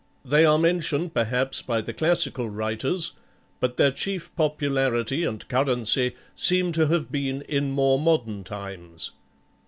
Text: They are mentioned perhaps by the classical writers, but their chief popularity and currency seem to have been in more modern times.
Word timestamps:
They 0.25 0.45
are 0.45 0.57
mentioned 0.57 1.13
perhaps 1.13 1.61
by 1.61 1.81
the 1.81 1.93
classical 1.93 2.49
writers, 2.49 3.11
but 3.59 3.77
their 3.77 3.91
chief 3.91 4.35
popularity 4.35 5.23
and 5.25 5.47
currency 5.47 6.15
seem 6.35 6.71
to 6.71 6.87
have 6.87 7.11
been 7.11 7.43
in 7.43 7.69
more 7.69 7.99
modern 7.99 8.43
times. 8.43 9.11